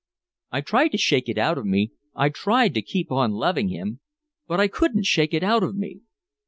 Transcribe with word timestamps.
I 0.51 0.61
tried 0.61 0.87
to 0.93 0.97
shake 0.97 1.29
it 1.29 1.37
out 1.37 1.59
of 1.59 1.65
me, 1.67 1.91
I 2.15 2.29
tried 2.29 2.73
to 2.73 2.81
keep 2.81 3.11
on 3.11 3.33
loving 3.33 3.67
him! 3.69 3.99
But 4.47 4.59
I 4.59 4.67
couldn't 4.67 5.05
shake 5.05 5.31
it 5.31 5.43
out 5.43 5.61
of 5.61 5.75
me! 5.75 5.99